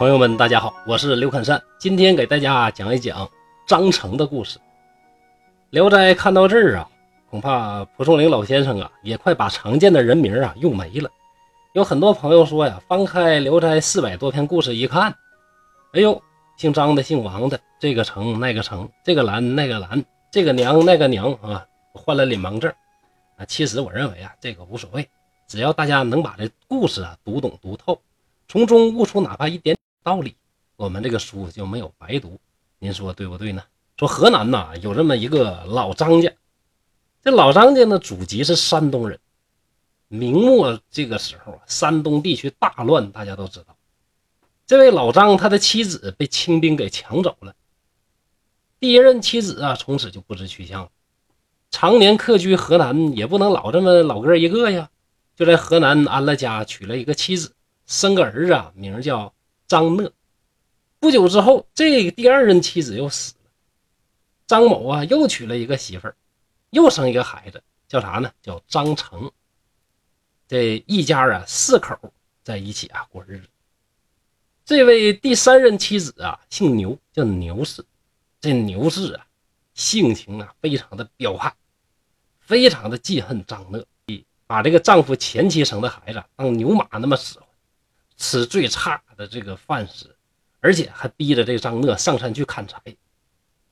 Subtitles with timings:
[0.00, 3.28] 朋友们，大家好，我是刘肯善，今天给大家讲一讲
[3.66, 4.58] 张成的故事。
[5.68, 6.88] 《聊斋》看到这儿啊，
[7.28, 11.10] 恐怕蒲松龄老先生啊，也快把常见的人名啊用没了。
[11.74, 15.14] 有很多朋友说呀，翻开《聊斋》四百多篇故事一看，
[15.92, 16.22] 哎呦，
[16.56, 22.72] 姓张的、姓王的，这个成那个成，这个兰那个兰，这个娘那个娘啊，换了脸盲症
[23.36, 23.44] 啊。
[23.44, 25.06] 其实我认为啊，这个无所谓，
[25.46, 28.00] 只要大家能把这故事啊读懂读透，
[28.48, 29.76] 从中悟出哪怕一点。
[30.02, 30.34] 道理，
[30.76, 32.40] 我们这个书就没有白读，
[32.78, 33.62] 您说对不对呢？
[33.96, 36.32] 说河南呐有这么一个老张家，
[37.22, 39.20] 这老张家呢祖籍是山东人。
[40.08, 43.76] 明末这个时候啊，山东地区大乱，大家都知道。
[44.66, 47.54] 这位老张他的妻子被清兵给抢走了，
[48.78, 50.90] 第一任妻子啊从此就不知去向了。
[51.70, 54.88] 常年客居河南，也不能老这么老哥一个呀，
[55.36, 57.54] 就在河南安了家，娶了一个妻子，
[57.86, 59.34] 生个儿子啊，名叫。
[59.70, 60.10] 张讷
[60.98, 63.50] 不久之后，这个第二任妻子又死了。
[64.48, 66.16] 张某啊，又娶了一个媳妇儿，
[66.70, 68.32] 又生一个孩子，叫啥呢？
[68.42, 69.30] 叫张成。
[70.48, 71.96] 这一家啊，四口
[72.42, 73.46] 在一起啊过日子。
[74.64, 77.84] 这位第三任妻子啊，姓牛，叫牛氏。
[78.40, 79.24] 这牛氏啊，
[79.74, 81.54] 性情啊非常的彪悍，
[82.40, 83.86] 非常的记恨张讷，
[84.48, 87.48] 把这个丈夫前妻生的孩子当牛马那么使唤。
[88.20, 90.14] 吃最差的这个饭食，
[90.60, 92.78] 而且还逼着这张讷上山去砍柴，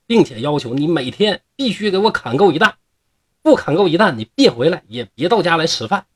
[0.07, 2.75] 并且要求你每天必须给我砍够一担，
[3.43, 6.07] 不砍够一担，你别回来，也别到家来吃饭。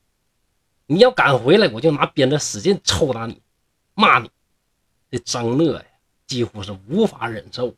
[0.86, 3.42] 你要敢回来，我就拿鞭子使劲抽打你，
[3.94, 4.30] 骂你。
[5.10, 5.84] 这张讷呀，
[6.26, 7.74] 几乎是无法忍受。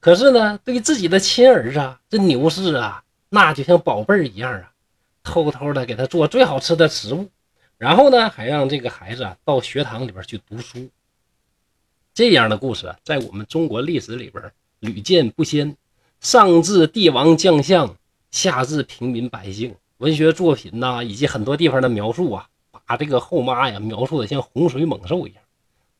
[0.00, 4.72] 可是呢，对自己的亲儿子啊，这牛氏啊，那就像宝贝儿一样啊，
[5.22, 7.30] 偷偷的给他做最好吃的食物。
[7.78, 10.90] 然后呢，还让这个孩子啊到学堂里边去读书。
[12.12, 15.76] 这样的故事，在我们中国历史里边屡见不鲜。
[16.20, 17.94] 上至帝王将相，
[18.32, 22.48] 下至平民百姓，文学作品呐，以及很多地方的描述啊，
[22.84, 25.42] 把这个后妈呀描述的像洪水猛兽一样，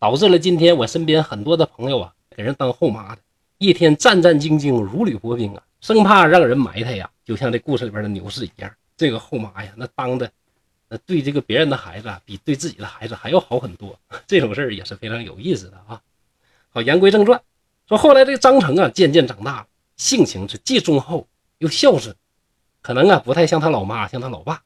[0.01, 3.23] 导致了今天我身边很多的朋友啊，给人当后妈的，
[3.59, 7.09] 一天战战兢兢，如履薄冰啊，生怕让人埋汰呀。
[7.25, 10.29] 就像这故事里边的牛氏一样，这个后妈呀，那当的。
[10.89, 16.01] 那对这个别人的孩子，比对自己的孩子还要好很多， 这种事儿也是非常有意思的啊。
[16.71, 17.43] 好，言归正传，
[17.87, 19.67] 说后来这个张成啊，渐渐长大了，
[19.97, 21.27] 性情是既忠厚
[21.59, 22.15] 又孝顺，
[22.81, 24.63] 可能啊不太像他老妈，像他老爸，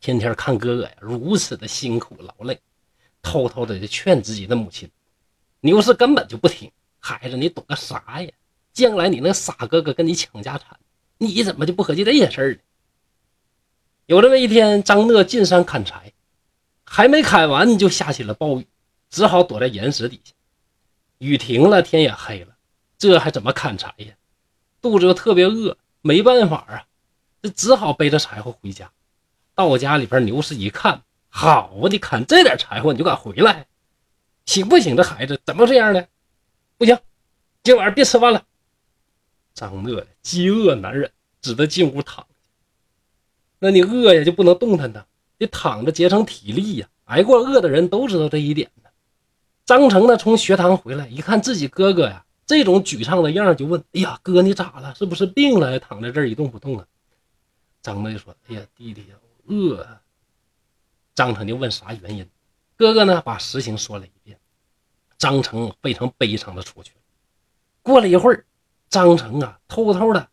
[0.00, 2.60] 天天看哥哥呀如此的辛苦劳累，
[3.22, 4.90] 偷偷的就劝自己的母亲，
[5.60, 8.30] 牛氏根本就不听，孩子你懂个啥呀？
[8.72, 10.78] 将来你那傻哥哥跟你抢家产，
[11.18, 12.60] 你怎么就不合计这些事儿呢？
[14.10, 16.12] 有这么一天，张讷进山砍柴，
[16.84, 18.66] 还没砍完就下起了暴雨，
[19.08, 20.32] 只好躲在岩石底下。
[21.18, 22.56] 雨停了，天也黑了，
[22.98, 24.14] 这还怎么砍柴呀？
[24.82, 26.86] 肚子又特别饿，没办法啊，
[27.40, 28.90] 这只好背着柴火回家。
[29.54, 33.68] 到家里边，牛氏一看，好啊，你砍这点柴火你就敢回来，
[34.44, 34.96] 行不行？
[34.96, 36.04] 这孩子怎么这样呢？
[36.76, 36.98] 不行，
[37.62, 38.44] 今晚上别吃饭了。
[39.54, 42.26] 张讷饥饿难忍，只得进屋躺。
[43.60, 45.04] 那你饿呀就不能动弹呢，
[45.38, 46.88] 得躺着节省体力呀。
[47.04, 48.90] 挨过饿的人都知道这一点呢。
[49.66, 54.94] 张成呢从学堂回来，一看自己哥哥呀这种沮丧的样就问：“哎呀，哥你咋了？
[54.96, 55.78] 是不是病了？
[55.78, 56.86] 躺在这儿一动不动啊？”
[57.82, 59.04] 张乐就说：“哎呀，弟弟
[59.46, 59.86] 饿。”
[61.14, 62.26] 张成就问啥原因，
[62.76, 64.38] 哥哥呢把实情说了一遍。
[65.18, 67.00] 张成非常悲伤的出去了。
[67.82, 68.46] 过了一会儿，
[68.88, 70.28] 张成啊偷偷的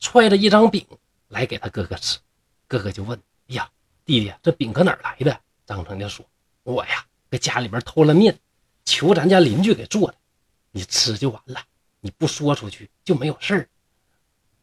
[0.00, 0.86] 揣着一张饼
[1.28, 2.18] 来给他哥哥吃。
[2.72, 3.70] 哥哥就问：“哎呀，
[4.06, 6.24] 弟弟，这饼搁哪儿来的？”张成就说
[6.64, 8.38] ：“我呀，搁家里边偷了面，
[8.86, 10.16] 求咱家邻居给做的。
[10.70, 11.60] 你吃就完了，
[12.00, 13.68] 你不说出去就没有事儿。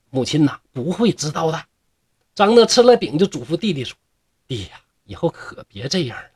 [0.10, 1.66] 母亲呐，不会知道的。”
[2.34, 3.96] 张乐吃了饼，就嘱咐弟弟说
[4.50, 6.32] ：“弟呀，以后可别这样了。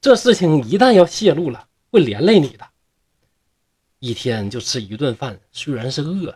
[0.00, 2.70] 这事情一旦要泄露了，会连累你的。
[3.98, 6.32] 一天就吃一顿饭，虽然是饿，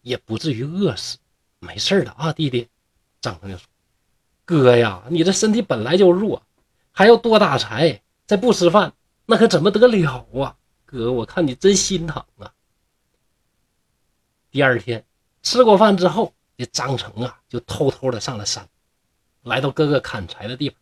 [0.00, 1.16] 也不至于饿死。
[1.60, 2.66] 没事的啊，弟弟。”
[3.22, 3.69] 张成就说。
[4.50, 6.42] 哥呀，你这身体本来就弱，
[6.90, 8.92] 还要多打柴，再不吃饭，
[9.24, 10.56] 那可怎么得了啊？
[10.84, 12.52] 哥，我看你真心疼啊。
[14.50, 15.04] 第二天
[15.44, 18.68] 吃过饭之后，这张成啊就偷偷的上了山，
[19.44, 20.76] 来到哥哥砍柴的地方。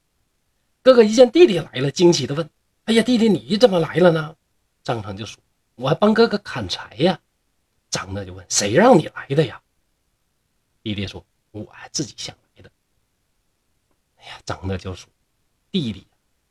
[0.80, 2.48] 哥哥一见弟弟来了，惊奇的问
[2.88, 4.34] ：“哎呀，弟弟你怎么来了呢？”
[4.82, 5.38] 张成就说
[5.76, 7.20] ：“我还帮哥哥砍柴呀。”
[7.90, 9.60] 张乐就问：“谁让你来的呀？”
[10.82, 11.22] 弟弟说
[11.52, 12.34] ：“我还自己想。”
[14.28, 15.10] 呀，张乐就说
[15.72, 16.06] ：“弟弟，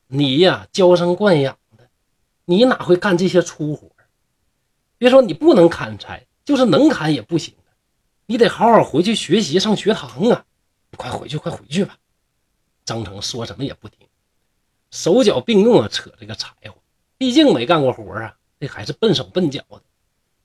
[0.07, 1.87] 你呀娇生惯养的，
[2.45, 3.89] 你哪会干这些粗活？
[4.97, 7.53] 别说你不能砍柴，就是能砍也不行
[8.25, 10.45] 你得好好回去学习，上学堂啊！
[10.97, 11.97] 快回去，快回去吧。
[12.83, 14.07] 张成说什么也不听，
[14.91, 16.75] 手脚并用啊，扯这个柴火。
[17.17, 19.81] 毕竟没干过活啊，这还是笨手笨脚的。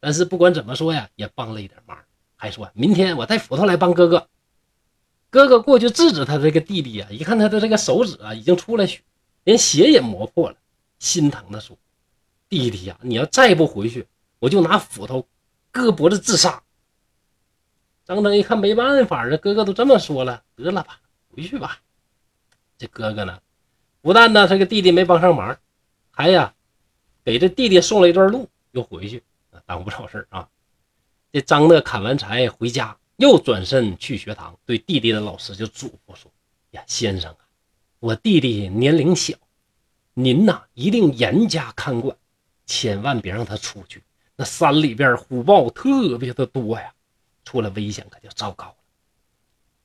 [0.01, 1.97] 但是不管怎么说呀，也帮了一点忙。
[2.37, 4.29] 还说明天我带斧头来帮哥哥。
[5.33, 9.01] 哥哥过去制止他这个弟弟啊，一看他的这个手指啊，已经出了血，
[9.45, 10.57] 连血也磨破了，
[10.99, 11.75] 心疼的说
[12.51, 14.07] ：“弟弟呀，你要再不回去，
[14.41, 15.27] 我就拿斧头
[15.71, 16.63] 割脖子自杀。”
[18.05, 21.01] 张登一看没办法了，哥哥都这么说了，得了吧，
[21.31, 21.81] 回去吧。
[22.77, 23.41] 这哥哥呢，
[24.03, 25.59] 不但呢这个弟弟没帮上忙，
[26.11, 26.53] 还呀
[27.25, 29.23] 给这弟弟送了一段路，又回去，
[29.65, 30.47] 耽误不少事啊。
[31.33, 32.99] 这张乐砍完柴回家。
[33.23, 36.29] 又转身去学堂，对弟弟的老师就嘱咐说
[36.73, 37.39] ：“呀，先生啊，
[38.01, 39.37] 我弟弟年龄小，
[40.13, 42.17] 您呐一定严加看管，
[42.67, 44.03] 千万别让他出去。
[44.35, 46.93] 那山里边虎豹特别的多呀，
[47.45, 48.75] 出了危险可就糟糕了。”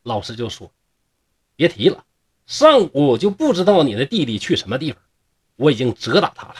[0.02, 0.72] 老师就说
[1.56, 2.04] ：“别提了，
[2.48, 5.00] 上午我就不知道你的弟弟去什么地方，
[5.58, 6.56] 我已经责打他了。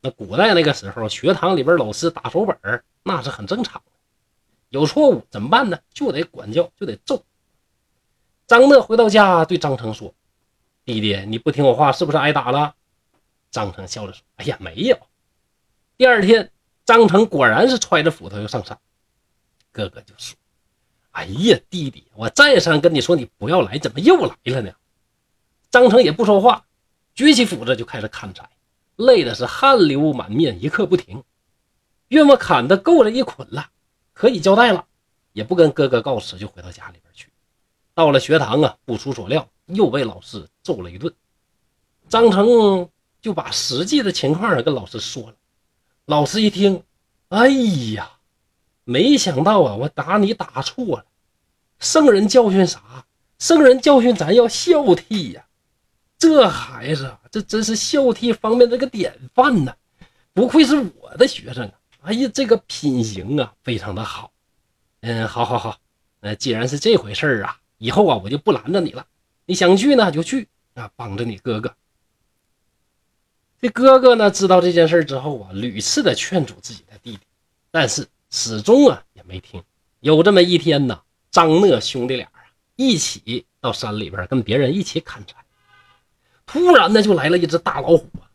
[0.00, 2.58] 那古代那个时候，学堂里边老师打手本
[3.04, 3.92] 那是很正常的。”
[4.70, 5.78] 有错误怎么办呢？
[5.92, 7.22] 就得管教，就得揍。
[8.46, 10.14] 张乐回到家，对张成说
[10.84, 12.74] ：“弟弟，你不听我话，是不是挨打了？”
[13.50, 14.96] 张成笑着说：“哎呀，没有。”
[15.98, 16.50] 第二天，
[16.84, 18.78] 张成果然是揣着斧头又上山。
[19.72, 20.36] 哥哥就说
[21.10, 24.72] ：“哎呀，弟弟，我再三跟你说，你不要来，怎么又来了呢？”
[25.70, 26.64] 张成也不说话，
[27.14, 28.48] 举起斧子就开始砍柴，
[28.96, 31.22] 累的是汗流满面，一刻不停。
[32.08, 33.70] 岳母砍的够了一捆了。
[34.20, 34.84] 可以交代了，
[35.32, 37.30] 也不跟哥哥告辞，就回到家里边去。
[37.94, 41.10] 到了学堂啊，不出所料，又被老师揍了一顿。
[42.06, 42.86] 张成
[43.22, 45.34] 就把实际的情况跟老师说了。
[46.04, 46.82] 老师一听，
[47.30, 47.48] 哎
[47.94, 48.10] 呀，
[48.84, 51.06] 没想到啊，我打你打错了。
[51.78, 53.06] 圣人教训啥？
[53.38, 55.46] 圣人教训咱要孝悌呀。
[56.18, 59.74] 这孩子，这真是孝悌方面这个典范呐，
[60.34, 61.79] 不愧是我的学生啊。
[62.02, 64.32] 哎呀，这个品行啊，非常的好。
[65.00, 65.78] 嗯，好，好，好。
[66.20, 69.06] 呃，既然是这回事儿啊，以后啊，我就不拦着你了。
[69.46, 71.74] 你想去呢，就去啊，帮着你哥哥。
[73.60, 77.20] 这哥哥呢，知道这件事之后啊，屡次的劝阻自己的弟弟，
[77.70, 79.62] 但是始终啊也没听。
[80.00, 82.40] 有这么一天呢，张乐兄弟俩啊
[82.76, 85.36] 一起到山里边跟别人一起砍柴，
[86.46, 88.29] 突然呢就来了一只大老虎啊。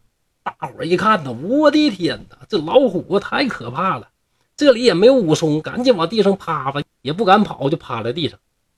[0.45, 4.09] 大伙一看呢，我的天哪，这老虎太可怕了！
[4.55, 8.37] 这里也没有武松，赶紧往地上趴吧，也不敢跑，就趴在地上。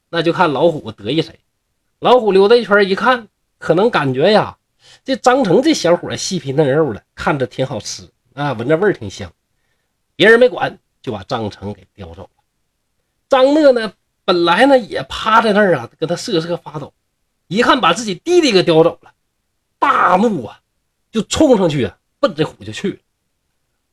[0.09, 1.41] 那就看老虎得意谁。
[1.99, 3.27] 老虎溜达一圈，一看，
[3.57, 4.57] 可能感觉呀，
[5.03, 9.29] 这张成这小伙细皮嫩肉的，看着挺好吃啊，闻着味儿挺香。
[10.15, 12.29] 别人没管，就把张成给叼走了。
[13.27, 13.91] 张乐呢，
[14.23, 16.93] 本来呢也趴在那儿啊，跟他瑟瑟发抖，
[17.47, 19.11] 一看把自己弟弟给叼走了，
[19.77, 20.61] 大怒啊！
[21.11, 22.97] 就冲上去啊，奔这虎就去了。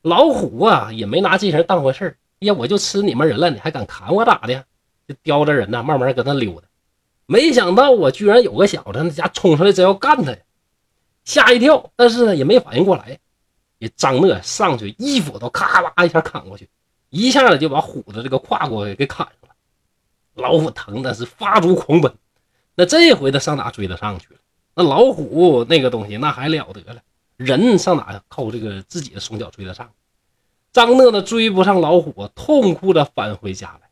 [0.01, 2.17] 老虎啊，也没拿这人当回事儿。
[2.39, 4.65] 呀，我就吃你们人了，你还敢砍我咋的？
[5.07, 6.67] 就叼着人呢，慢慢搁那溜达。
[7.25, 10.37] 没想到我，居然有个小子那家伙冲上来，真要干他呀！
[11.23, 13.17] 吓一跳，但是呢，也没反应过来。
[13.79, 16.69] 也张乐上去一斧头，咔啦一下砍过去，
[17.09, 19.55] 一下子就把虎的这个胯骨给砍上了。
[20.35, 22.13] 老虎疼的是发足狂奔。
[22.75, 24.39] 那这回他上哪追得上去了？
[24.75, 27.01] 那老虎那个东西，那还了得了。
[27.37, 29.89] 人上哪靠这个自己的双脚追得上？
[30.73, 33.89] 张乐呢追不上老虎，痛哭着返回家来。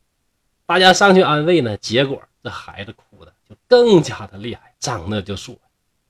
[0.65, 4.73] 大家上去安慰呢，结果这孩子哭的就更加的厉害。
[4.79, 5.55] 张乐就说：“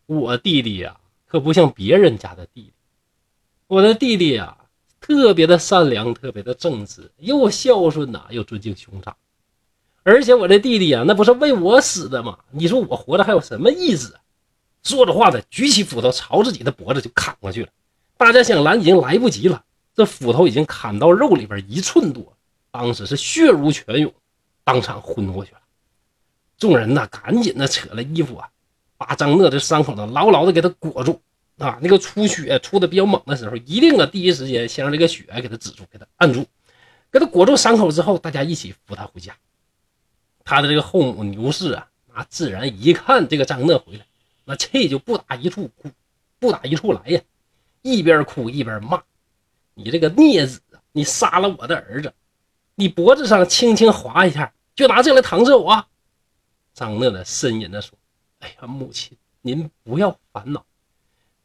[0.07, 2.73] 我弟弟呀，可不像别人家的弟弟。
[3.67, 4.57] 我的弟弟呀，
[4.99, 9.15] 特别的善良，特别的正直，又孝顺呐，又尊敬兄长。
[10.01, 12.39] 而且我这弟弟呀，那不是为我死的吗？
[12.49, 14.17] 你说我活着还有什么意思？”
[14.83, 17.69] 说着话的，举起斧头朝自己的脖子就砍过去了。
[18.17, 19.63] 大家想拦，已经来不及了。
[19.95, 22.35] 这斧头已经砍到肉里边一寸多，
[22.71, 24.11] 当时是血如泉涌，
[24.63, 25.59] 当场昏过去了。
[26.57, 28.49] 众人呢，赶紧的扯了衣服啊，
[28.97, 31.21] 把张乐的伤口呢牢牢的给他裹住
[31.57, 31.77] 啊。
[31.81, 36.45] 那个出血出的比较猛的时候，一定啊第一时间先让这个血给他止住，给他按住，
[37.11, 39.35] 给他裹住伤口之后，大家一起扶他回家。
[40.43, 44.05] 他的这个后母牛氏啊，那自然一看这个张乐回来。
[44.45, 45.89] 那气就不打一处哭，
[46.39, 47.21] 不打一处来呀！
[47.81, 49.03] 一边哭一边骂
[49.75, 52.13] ：“你这个孽子，你杀了我的儿子！
[52.75, 55.85] 你脖子上轻轻划一下，就拿这来搪塞我！”
[56.73, 57.97] 张乐乐呻吟着说
[58.39, 60.65] ：“哎呀，母亲，您不要烦恼。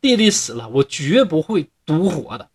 [0.01, 2.49] 弟弟死了，我绝不会独活的。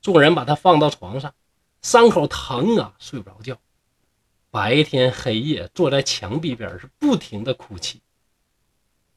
[0.00, 1.34] 众人把他放到床上，
[1.82, 3.58] 伤口疼啊，睡不着觉。
[4.50, 8.00] 白天黑夜坐在墙壁边是不停的哭泣。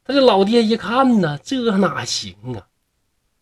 [0.09, 2.65] 他这老爹一看呢，这哪行啊？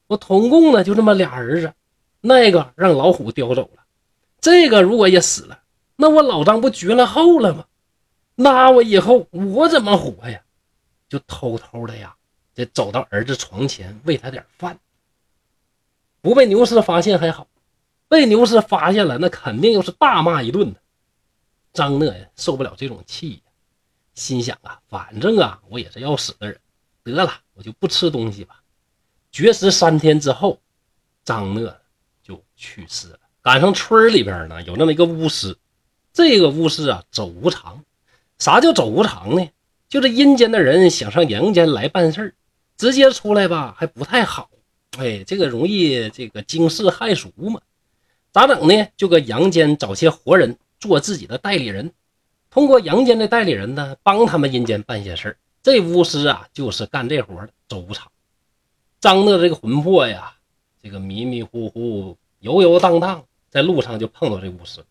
[0.07, 1.73] 我统共呢就这么俩儿子，
[2.19, 3.83] 那个让老虎叼走了，
[4.41, 5.61] 这个如果也死了，
[5.95, 7.63] 那我老张不绝了后了吗？
[8.35, 10.41] 那我以后我怎么活呀？
[11.07, 12.13] 就偷偷的呀，
[12.53, 14.77] 得走到儿子床前喂他点饭。
[16.19, 17.47] 不被牛氏发现还好，
[18.09, 20.81] 被牛氏发现了，那肯定又是大骂一顿的。
[21.71, 23.41] 张讷呀，受不了这种气，
[24.17, 26.59] 心想啊，反正啊，我也是要死的人，
[27.03, 28.63] 得了，我就不吃东西吧。
[29.31, 30.59] 绝食三天之后，
[31.23, 31.71] 张讷
[32.23, 33.19] 就去世了。
[33.43, 35.55] 赶上村里边呢，有那么一个巫师，
[36.11, 37.85] 这个巫师啊，走无常。
[38.39, 39.47] 啥叫走无常呢？
[39.87, 42.33] 就是阴间的人想上阳间来办事儿，
[42.75, 44.49] 直接出来吧，还不太好。
[44.97, 47.61] 哎，这个容易这个惊世骇俗嘛？
[48.31, 48.87] 咋整呢？
[48.97, 51.93] 就搁阳间找些活人做自己的代理人，
[52.49, 55.37] 通过阳间的代理人呢，帮他们阴间办些事儿。
[55.63, 58.11] 这巫师啊，就是干这活的，走无常。
[58.99, 60.33] 张乐这个魂魄呀，
[60.81, 64.83] 这个迷迷糊糊、游游荡荡，在路上就碰到这巫师，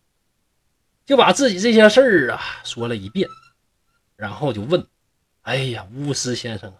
[1.05, 3.27] 就把自己这些事儿啊说了一遍，
[4.15, 4.85] 然后就问
[5.43, 6.77] ：“哎呀，巫师先生啊，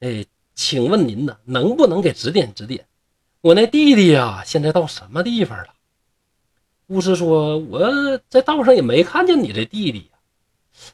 [0.00, 0.24] 哎。”
[0.58, 2.84] 请问您呢，能不能给指点指点？
[3.42, 5.68] 我那弟弟呀，现在到什么地方了？
[6.88, 10.18] 巫师说：“我在道上也没看见你这弟弟呀。”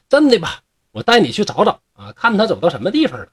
[0.07, 0.61] 真的吧？
[0.91, 3.27] 我带你去找找啊，看他走到什么地方了。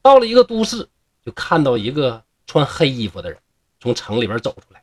[0.00, 0.88] 到了一个都市，
[1.24, 3.38] 就看到一个穿黑衣服的人
[3.80, 4.82] 从城里边走出来，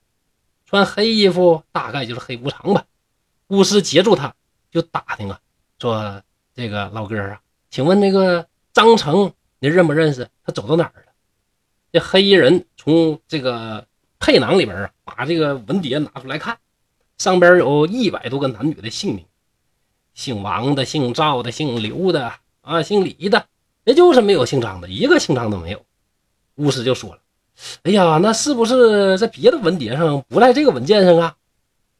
[0.65, 2.85] 穿黑衣服大概就是黑无常吧。
[3.47, 4.33] 巫师截住他，
[4.71, 5.39] 就打听啊，
[5.79, 6.21] 说
[6.55, 11.11] ：“这个老哥啊，请问那个张成？”你认不认识他走到哪儿了？
[11.91, 13.85] 这黑衣人从这个
[14.19, 16.57] 佩囊里边啊，把这个文牒拿出来看，
[17.17, 19.25] 上边有一百多个男女的姓名，
[20.13, 23.45] 姓王的、姓赵的、姓刘的啊、姓李的，
[23.85, 25.83] 也就是没有姓张的，一个姓张都没有。
[26.55, 27.19] 巫师就说了
[27.83, 31.35] ：“哎呀，那是不是在别的文牒上，不在这个文件上啊？”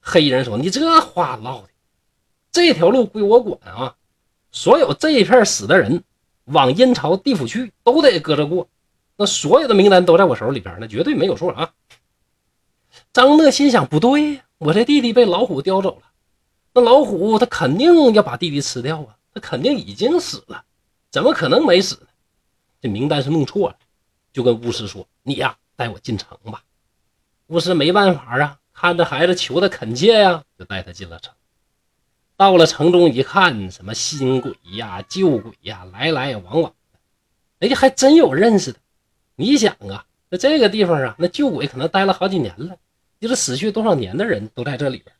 [0.01, 1.69] 黑衣人说：“你这话唠的，
[2.51, 3.95] 这条路归我管啊，
[4.51, 6.03] 所有这一片死的人。”
[6.49, 8.67] 往阴曹地府去都得搁着过，
[9.17, 11.71] 那所有的名单都在我手里边，那绝对没有错啊！
[13.11, 16.03] 张乐心想：不对呀，我这弟弟被老虎叼走了，
[16.73, 20.63] 那老虎他肯定要把弟弟吃掉啊，他肯定已经死了，
[21.09, 22.07] 怎么可能没死呢？
[22.81, 23.75] 这名单是弄错了，
[24.31, 26.63] 就跟巫师说：“你呀，带我进城吧。”
[27.47, 31.33] 巫师没办法啊，看着孩子求的恳切呀，就带他进了城。
[32.37, 36.73] 到了城中一看，什么新鬼呀、旧鬼呀，来来往往
[37.59, 38.79] 的，哎，还真有认识的。
[39.35, 42.77] 你想啊，在这个地方啊，那旧鬼可能待了好几年了，
[43.19, 45.13] 就是死去多少年的人都在这里边。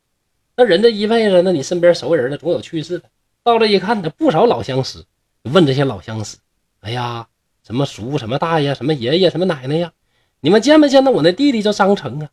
[0.56, 3.06] 那人这一辈子，那你身边熟人的总有去世的。
[3.44, 5.04] 到这一看，呢，不少老相识，
[5.44, 6.38] 问这些老相识，
[6.82, 7.28] 哎呀，
[7.66, 9.94] 什么叔、什么大爷、什么爷爷、什么奶奶呀，
[10.42, 12.30] 你们见没见到我那弟弟叫张成啊？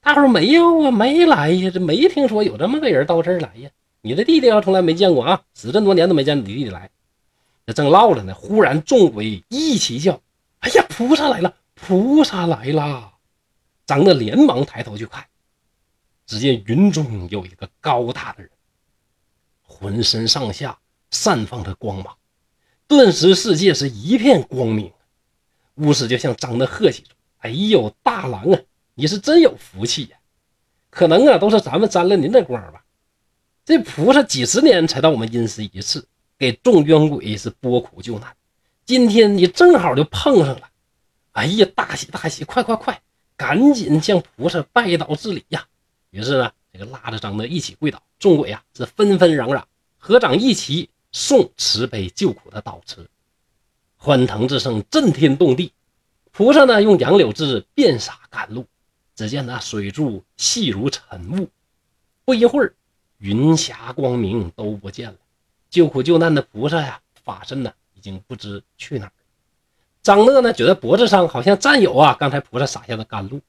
[0.00, 3.70] 大伙没有啊，没来呀，这没听说有这么个人到这儿来呀。
[4.02, 6.90] 你的弟弟要从来没见过啊，死这么多年都没见你弟弟来。
[7.66, 10.20] 这正唠着呢，忽然众鬼一起叫
[10.60, 11.54] ：“哎呀，菩萨来了！
[11.74, 13.12] 菩萨来了！”
[13.86, 15.24] 张乐连忙抬头去看，
[16.26, 18.50] 只见云中有一个高大的人，
[19.62, 20.78] 浑身上下
[21.10, 22.16] 散放着光芒，
[22.86, 24.92] 顿时世界是一片光明。
[25.74, 28.60] 巫师就向张乐贺喜说：“哎呦，大郎啊，
[28.94, 30.16] 你是真有福气呀！
[30.88, 32.84] 可能啊，都是咱们沾了您的光吧。”
[33.66, 36.06] 这菩萨几十年才到我们阴司一次，
[36.38, 38.36] 给众冤鬼是拨苦救难。
[38.84, 40.70] 今天你正好就碰上了，
[41.32, 42.44] 哎呀，大喜大喜！
[42.44, 43.02] 快快快，
[43.36, 45.66] 赶紧向菩萨拜倒致礼呀！
[46.10, 49.64] 于是呢，这个拉着张德一起跪倒，众鬼啊是纷纷攘攘，
[49.98, 53.08] 合掌一齐送慈悲救苦的祷词，
[53.96, 55.72] 欢腾之声震天动地。
[56.30, 58.66] 菩萨呢用杨柳枝遍洒甘露，
[59.14, 61.48] 只见那水柱细如晨雾，
[62.24, 62.74] 不一会儿。
[63.18, 65.18] 云霞光明都不见了，
[65.70, 69.10] 救苦救难的菩萨呀，法身呢已经不知去哪。
[70.04, 73.40] 张乐呢觉得脖子上好像沾有啊刚才菩萨洒下的甘露，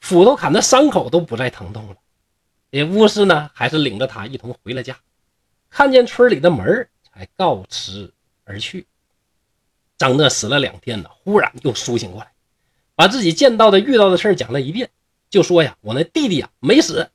[0.00, 1.96] 斧头砍的伤口都不再疼痛了。
[2.72, 4.98] 这巫师呢还是领着他一同回了家，
[5.68, 8.12] 看见村里的门才告辞
[8.44, 8.86] 而去。
[9.98, 12.32] 张乐死了两天呢，忽然又苏醒过来，
[12.94, 14.88] 把自己见到的遇到的事讲了一遍，
[15.28, 17.10] 就说呀：“我那弟弟呀没死。”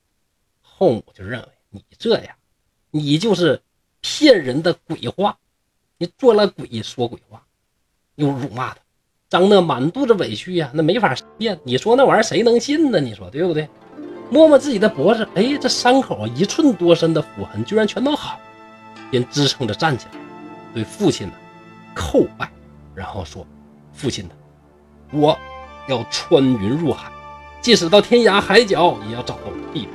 [0.62, 1.48] 后母就认为。
[1.72, 2.38] 你这呀，
[2.90, 3.62] 你就是
[4.00, 5.38] 骗人的鬼话，
[5.98, 7.46] 你做了鬼说鬼话，
[8.16, 8.78] 又辱骂他。
[9.30, 11.60] 张讷满肚子委屈呀，那没法辩。
[11.64, 13.00] 你说那玩意儿谁能信呢？
[13.00, 13.68] 你说对不对？
[14.30, 18.40] 摸摸自己的脖子，哎，这伤口一寸多深的斧痕居然全都好，
[19.12, 20.20] 便支撑着站起来，
[20.74, 21.34] 对父亲呢
[21.96, 22.50] 叩拜，
[22.96, 23.46] 然后说
[23.94, 24.32] ：“父亲呢，
[25.12, 25.38] 我
[25.88, 27.12] 要穿云入海，
[27.62, 29.90] 即使到天涯海角也要找到我弟弟。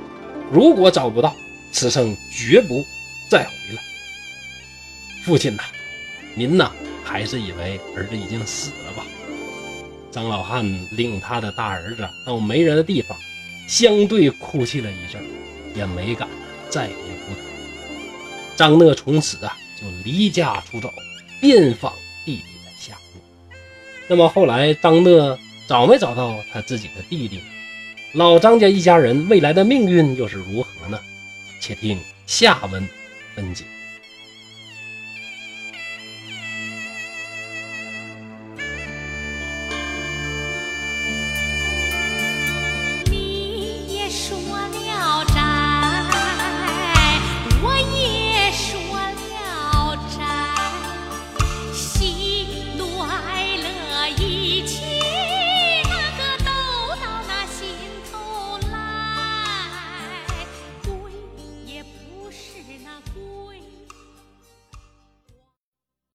[0.52, 1.34] 如果找不到，
[1.72, 2.68] 此生绝不
[3.30, 3.82] 再回来。
[5.24, 5.62] 父亲呐，
[6.36, 6.70] 您呐
[7.04, 9.04] 还是以为儿子已经死了吧？”
[10.10, 13.16] 张老汉领他的大儿子到没人的地方。
[13.68, 15.22] 相对哭泣了一阵，
[15.76, 16.28] 也没敢
[16.68, 17.40] 再提不得。
[18.56, 20.92] 张讷从此啊就离家出走，
[21.40, 21.92] 遍访
[22.24, 23.22] 弟弟的下落。
[24.08, 25.38] 那么后来张讷
[25.68, 27.40] 找没找到他自己的弟弟？
[28.14, 30.98] 老张家一家人未来的命运又是如何呢？
[31.62, 32.84] 且听下文
[33.36, 33.64] 分解。